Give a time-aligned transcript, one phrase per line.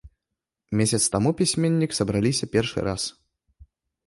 [0.79, 3.03] Месяц таму пісьменнік сабраліся першы раз.